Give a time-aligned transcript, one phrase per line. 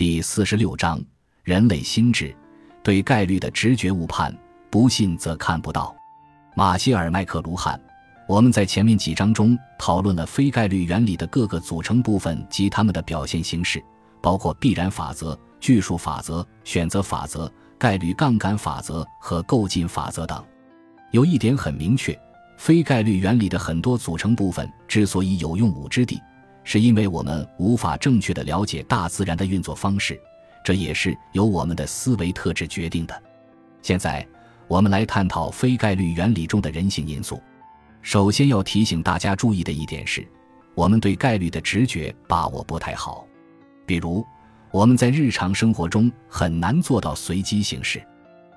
[0.00, 0.98] 第四十六章：
[1.44, 2.34] 人类心智
[2.82, 4.34] 对概率的直觉误判，
[4.70, 5.94] 不信则看不到。
[6.54, 7.78] 马歇尔·麦克卢汉，
[8.26, 13.84] 我们在前面几章中讨论了非概率原理的各个组成部分及它们的表现形式，
[14.22, 20.42] 包括必然法则、巨数法则、选择法则、概率杠杆法则和构进法则等。
[21.10, 22.18] 有一点很明确，
[22.56, 26.18] 非概率原理的很多组成部分之所以有用武之地。
[26.72, 30.16] 是因为我们无法正确的了解大自然的运作方式，
[30.64, 33.22] 这也是由我们的思维特质决定的。
[33.82, 34.24] 现在，
[34.68, 37.42] 我们来探讨非概率原理中的人性因素。
[38.02, 40.24] 首先要提醒大家注意的一点是，
[40.76, 43.26] 我们对概率的直觉把握不太好。
[43.84, 44.24] 比如，
[44.70, 48.00] 我们在日常生活中很难做到随机行事。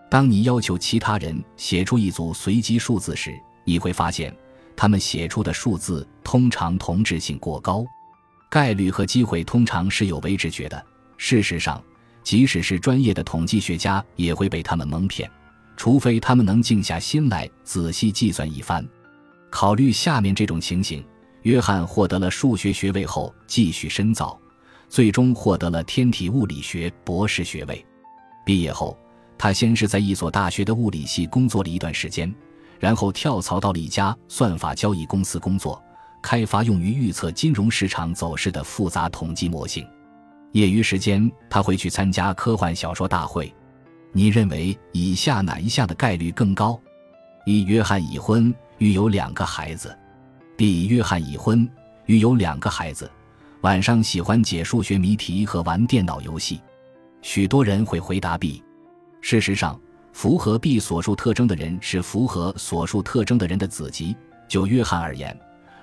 [0.08, 3.34] 当你要求其他人写出一组随机数字时，
[3.64, 4.32] 你会发现，
[4.76, 7.84] 他们写出的数字通常同质性过高。
[8.54, 10.86] 概率和机会通常是有为直觉的。
[11.18, 11.84] 事实上，
[12.22, 15.28] 即使是专业的统计学家也会被他们蒙骗，
[15.76, 18.88] 除非他们能静下心来仔细计算一番。
[19.50, 21.04] 考虑下面这种情形：
[21.42, 24.40] 约翰获得了数学学位后继续深造，
[24.88, 27.84] 最终获得了天体物理学博士学位。
[28.46, 28.96] 毕业后，
[29.36, 32.32] 他先是在一所大学的物理系工作了一段时间，
[32.80, 35.83] 然后跳槽到了一家算法交易公司工作。
[36.24, 39.86] 开发用于预测金融市场走势的复杂统计模型。
[40.54, 43.54] 业余时间，他会去参加科幻小说大会。
[44.14, 46.80] 你认为以下哪一项的概率更高？
[47.46, 49.96] 一、约翰已婚，育有两个孩子
[50.58, 50.88] ；B.
[50.88, 51.70] 约翰已婚，
[52.06, 53.12] 育有两个孩子，
[53.62, 56.62] 晚上喜欢解数学谜题和玩电脑游戏。
[57.22, 58.64] 许多人会回答 B。
[59.20, 59.80] 事实上，
[60.14, 64.16] 符合 B 所述特征的人是符合所述特征的人的子集。
[64.48, 65.36] 就约翰而言。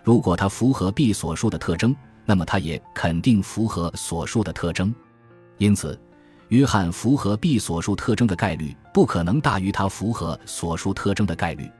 [0.03, 4.95] 如果他符合 B 所述的特征，那么他也肯定符合所述的特征。
[5.59, 5.99] 因此，
[6.49, 11.71] 约翰符合 B 所述特征的概率不可能大于他符合所述特征的概率。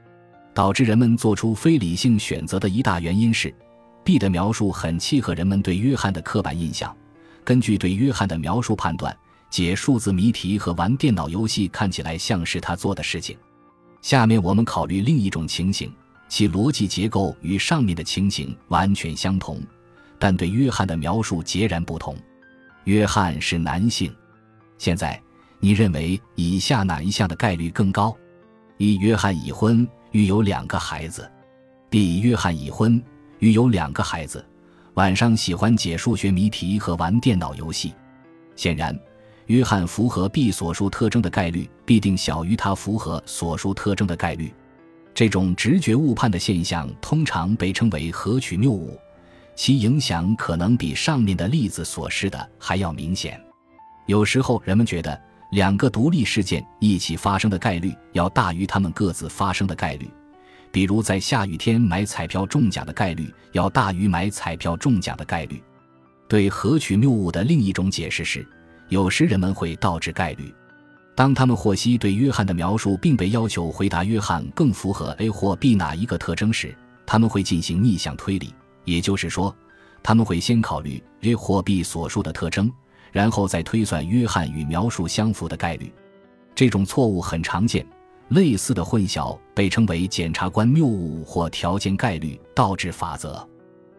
[0.53, 3.53] 导致人们做出非理性选择的一大原因是
[4.03, 6.93] ，B 的描述很契合人们对约翰的刻板印象。
[7.43, 9.15] 根据对约翰的描述判断，
[9.49, 13.37] 解数字谜题和玩电脑游戏看起来像是他做的事情。
[14.01, 15.91] 下面我们考虑另一种情形。
[16.31, 19.61] 其逻辑结构与上面的情形完全相同，
[20.17, 22.15] 但对约翰的描述截然不同。
[22.85, 24.15] 约翰是男性。
[24.77, 25.21] 现在，
[25.59, 28.15] 你认为以下哪一项的概率更高？
[28.77, 31.29] 一、约翰已婚，育有两个孩子
[31.89, 32.21] ；B.
[32.21, 33.03] 约翰已婚，
[33.39, 34.43] 育有两个孩子，
[34.93, 37.93] 晚上喜欢解数学谜题和玩电脑游戏。
[38.55, 38.97] 显然，
[39.47, 44.53] 约翰符合 B 所述特征的概率必定小于他符合所述特征的概率。
[45.21, 48.99] 这种直觉误判的现象通常被称为合取谬误，
[49.55, 53.39] 其影响可能比上面的例子所示的还要明显。
[54.07, 55.21] 有时候，人们觉得
[55.51, 60.09] 两个独立事件一起发生的概率要大于它们各自发生的概率，
[60.71, 65.61] 比如在下雨天买彩票中奖的概率要大于买彩票中奖的概率。
[66.27, 68.43] 对合取谬误的另一种解释是，
[68.89, 70.51] 有时人们会倒置概率。
[71.13, 78.53] 当他们获悉对约翰的描述，并被要求回答约翰更符合 A 或 B 哪一个特征时，他们会进行逆向推理，
[78.85, 79.53] 也就是说，
[80.01, 82.71] 他们会先考虑 A 或 B 所述的特征，
[83.11, 85.93] 然后再推算约翰与描述相符的概率。
[86.55, 87.85] 这种错误很常见，
[88.29, 93.45] 类似的混淆被称为检察官谬误或条件概率倒置法则。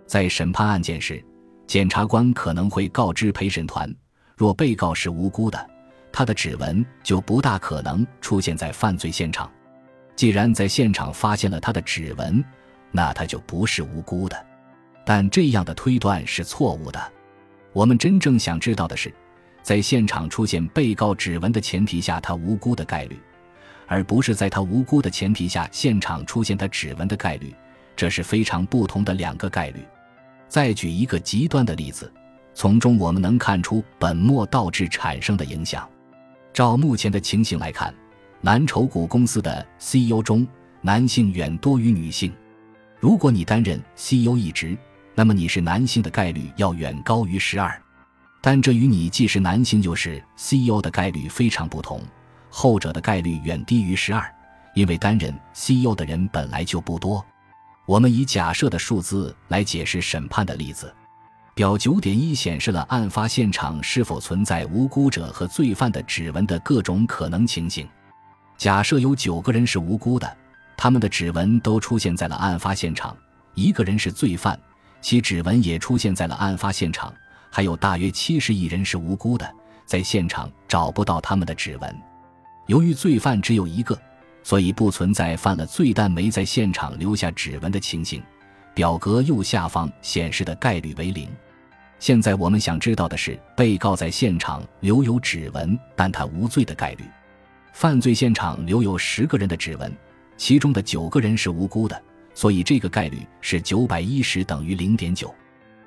[0.07, 1.23] 在审判案件时，
[1.67, 3.95] 检察官可能会告知陪审团，
[4.37, 5.71] 若被告是无辜的。
[6.13, 9.51] 他的指纹就不大可能出现在犯罪现场。
[10.15, 12.45] 既然在现场发现了他的指纹，
[12.91, 14.47] 那他就不是无辜的。
[15.05, 17.13] 但这样的推断是错误的。
[17.73, 19.13] 我们真正想知道的是，
[19.63, 23.19] 在现场出现被告指纹的前提下，他无辜的概率，
[23.87, 27.53] 而不是在他无辜的前提下现场出现他指纹的概率。
[27.97, 29.85] 这是非常不同的两个概率。
[30.49, 32.13] 再举一个极端的例子，
[32.55, 35.89] 从中我们能看出本末倒置产生的影响。
[36.53, 37.95] 照目前的情形来看，
[38.43, 40.47] 蓝筹股公司的 CEO 中，
[40.83, 42.31] 男性远多于女性。
[43.01, 44.77] 如果你担任 CEO 一职，
[45.15, 47.81] 那么你是男性的概率要远高于十二。
[48.43, 52.03] 但这与你既是男性又是 CEO 的概率非常不同，
[52.51, 54.23] 后者的概率远低于十二，
[54.75, 57.25] 因为担任 CEO 的人本来就不多。
[57.87, 60.93] 我们以假设的数字来解释审判的例子。
[61.55, 67.87] 表九点一显示了案发现场是否存在无辜者和罪犯的指纹的各种可能情形。
[68.57, 70.37] 假设有九个人是无辜的，
[70.79, 73.15] 他们的指纹都出现在了案发现场；
[73.55, 74.59] 一个人是罪犯，
[75.03, 77.13] 其指纹也出现在了案发现场；
[77.51, 81.97] 还有大约七十亿人是无辜的，在现场找不到他们的指纹。
[82.67, 84.01] 由于罪犯只有一个，
[84.43, 88.23] 所以不存在犯了罪但没在现场留下指纹的情形。
[88.75, 91.29] 表格右下方显示的概率为零。
[91.99, 97.05] 现在我们想知道的是，被告在现场留有指纹但他无罪的概率。
[97.73, 99.93] 犯罪现场留有十个人的指纹，
[100.37, 102.03] 其中的九个人是无辜的，
[102.35, 105.33] 所以这个概率是九百一十等于零点九。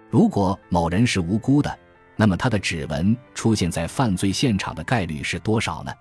[0.09, 1.77] 如果某人是无辜的，
[2.15, 5.91] 那么他的指纹出现在犯罪现场的概率是多少呢？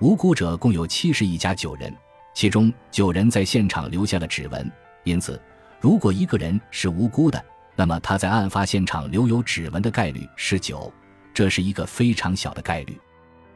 [0.00, 1.90] 无辜者共有七十一家九人，
[2.34, 4.70] 其中九人在现场留下了指纹，
[5.04, 5.40] 因此，
[5.80, 7.44] 如果一个人是无辜的，
[7.74, 10.92] 那么他在案发现场留有指纹的概率是九，
[11.34, 12.98] 这是一个非常小的概率。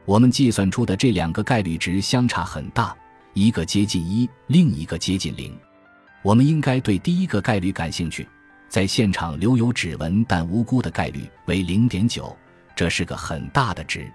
[0.05, 2.95] 我们计算出的这两个概率值相差很大，
[3.33, 5.57] 一个接近一，另一个接近零。
[6.21, 8.27] 我们应该对第一个概率感兴趣。
[8.69, 12.33] 在现场留有指纹但无辜的概率为零点九，
[12.73, 14.09] 这是个很大的值。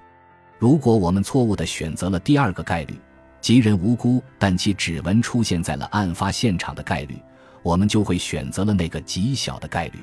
[0.59, 2.99] 如果我们错误地选择了第二个概率，
[3.41, 7.21] 即人无辜但其指纹出现在了案发现场的概率，
[7.67, 9.99] 我们就会选择了那个极小的概率。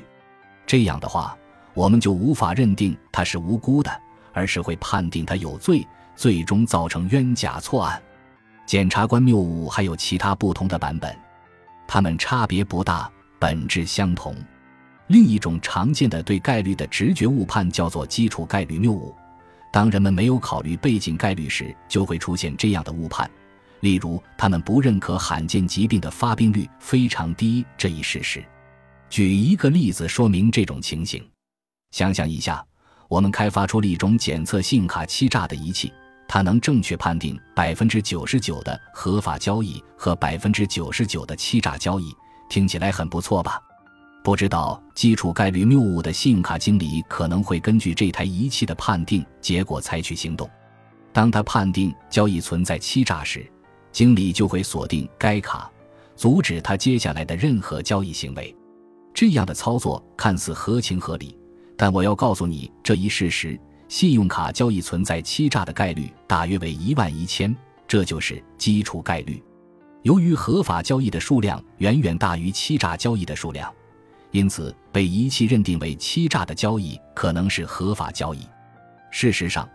[0.65, 1.33] 这样的话，
[1.73, 3.89] 我们就无法认定他是无辜的，
[4.33, 8.03] 而是会判定他有罪，最终造成冤假错案。
[8.65, 11.15] 检察官谬误还有其他不同的版本，
[11.87, 13.09] 它们差别不大。
[13.39, 14.35] 本质相同。
[15.07, 19.15] 另一种常见的对概率的直觉误判叫做基础概率谬误。
[19.71, 23.29] 当人们没有考虑背景概率时，就会出现这样的误判。
[23.83, 28.41] 例如，他们不认可罕见疾病的发病率非常低这一事实。
[29.09, 31.21] 举一个例子说明这种情形：
[31.91, 32.65] 想想一下，
[33.09, 35.91] 我们开发出了一种检测信用卡欺诈的仪器，
[36.29, 42.15] 它能正确判定百分之九十九的合法交易和百分之九十九的欺诈交易。
[42.49, 43.59] 听起来很不错吧？
[44.23, 50.49] 不知道基础概率谬误的信用卡经理可能会根据这台仪器的判定结果采取行动。
[51.11, 53.45] 当他判定交易存在欺诈时，
[53.93, 55.71] 经理就会锁定该卡，
[56.15, 58.53] 阻止他接下来的任何交易行为。
[59.13, 61.37] 这样的操作看似合情合理，
[61.77, 63.57] 但我要告诉你这一事实：
[63.87, 67.55] 信用卡交易存在欺诈的概率大约为一万一千，
[67.87, 69.41] 这就是基础概率。
[70.01, 73.71] 由于合法交易的数量远远大于欺诈交易的数量，
[74.31, 78.39] 因此被仪器认定为欺诈的交易可能是合法交易。
[79.11, 79.69] 事实上，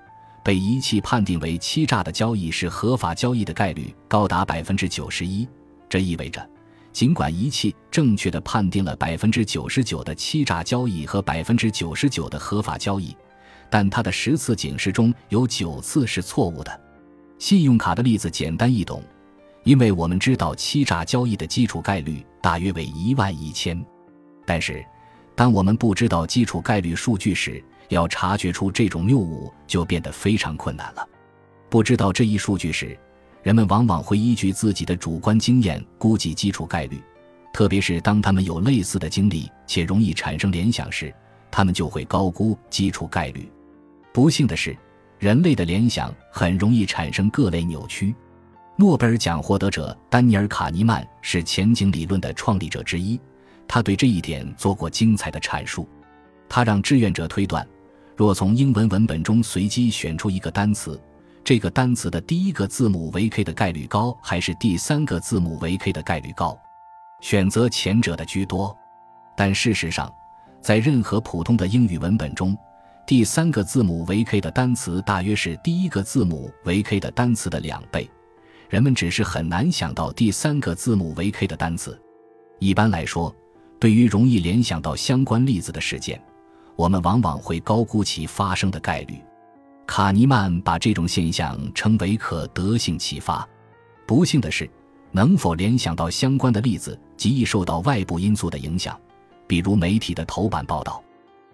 [0.49, 5.47] 被仪器判定为欺诈的交易是合法交易的概率高达百分之九十一。
[5.91, 6.49] 这意味着，
[6.91, 13.15] 尽管仪器正确的判定了百分之九十九的欺诈交易和百分之九十九的合法交易，
[13.69, 16.81] 但它的十次警示中有九次是错误的。
[17.39, 19.03] 信用卡的例子简单易懂。
[19.65, 23.85] 因为我们知道欺诈交易的基础概率大约为一万一千，
[24.47, 24.83] 但是，
[25.35, 31.07] 当我们不知道基础概率数据时，要察觉出这种谬误就变得非常困难了。
[31.69, 32.99] 不知道这一数据时，
[33.43, 37.01] 人们往往会依据自己的主观经验估计基础概率，
[37.53, 41.15] 特别是当他们有类似的经历且容易产生联想时，
[41.51, 43.51] 他们就会高估基础概率。
[44.13, 44.77] 不幸的是，
[45.19, 48.15] 人类的联想很容易产生各类扭曲。
[48.77, 53.21] 诺贝尔奖获得者丹尼尔·卡尼曼是前景理论的创立者之一，
[53.67, 55.89] 他对这一点做过精彩的阐述。
[56.49, 57.67] 他让志愿者推断，
[58.19, 61.01] 若从英文文本中随机选出一个单词，
[61.45, 66.59] 这个单词的第一个字母为 K 的概率高，还是第三个字母为 K 的概率高？
[67.21, 68.77] 选择前者的居多。
[69.37, 70.13] 但事实上，
[70.61, 72.59] 在任何普通的英语文本中，
[73.07, 78.11] 第三个字母为 K 的单词大约是第一个字母为 K 的单词的两倍。
[78.69, 81.97] 人们只是很难想到第三个字母为 K 的单词。
[82.59, 83.33] 一般来说，
[83.79, 86.21] 对于容易联想到相关例子的事件，
[86.79, 89.21] 我们往往会高估其发生的概率。
[89.85, 93.47] 卡尼曼把这种现象称为可得性启发。
[94.07, 94.71] 不幸的是，
[95.11, 98.97] 能否联想到相关的例子极易受到外部因素的影响，
[99.49, 101.03] 比如媒体的头版报道。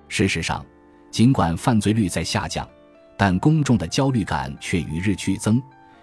[0.09, 0.62] 事实上，
[1.11, 2.69] 尽管犯罪率在下降，
[3.16, 5.61] 但公众的焦虑感却与日俱增。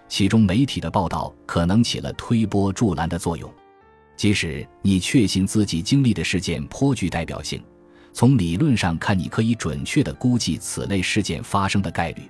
[0.08, 3.54] 其中媒体的报道可能起了推波助澜的作用，
[4.18, 7.64] 即使你确信自己经历的事件颇具代表性，
[8.14, 12.30] 从理论上看，你可以准确地估计此类事件发生的概率，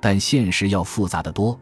[0.00, 1.58] 但现实要复杂得多。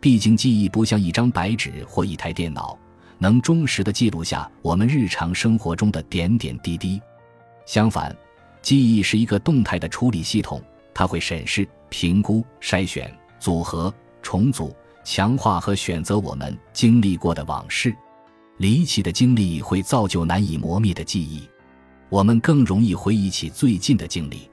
[0.00, 2.78] 毕竟记忆不像一张白纸或一台电脑，
[3.18, 7.00] 能忠实地记录下我们日常生活中的点点滴滴。
[7.66, 8.16] 相反，
[8.62, 10.62] 记忆是一个动态的处理系统，
[10.94, 14.74] 它会审视、评估、筛选、组合、重组。
[15.02, 17.92] 强化和选择我们经历过的往事，
[18.58, 21.48] 离奇的经历会造就难以磨灭的记忆，
[22.10, 24.50] 我们更容易回忆起最近的经历。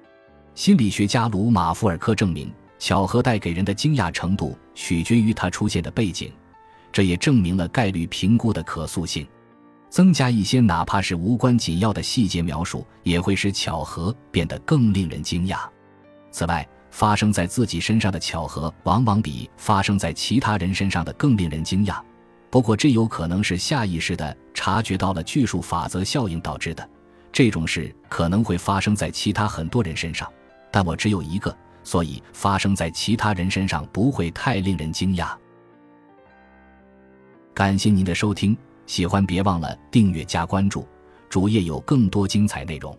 [0.54, 6.32] 心理学家鲁马福尔科证明，巧合带给人的惊讶程度取决于它出现的背景，
[6.92, 9.28] 这也证明了概率评估的可塑性。
[9.90, 15.62] 增加一些哪怕是无关紧要的细节描述，也会使巧合变得更令人惊讶。
[16.30, 22.00] 此外，发生在自己身上的巧合，往往比发生在其他人身上的更令人惊讶。
[22.52, 26.88] 不过，这有可能是下意识的察觉到了巨数法则效应导致的。
[27.32, 30.32] 这种事可能会发生在其他很多人身上，
[30.72, 35.36] 但我只有一个，所以发生在其他人身上不会太令人惊讶。
[37.54, 40.88] 感谢您的收听，喜欢别忘了订阅加关注，
[41.30, 42.98] 主页有更多精彩内容。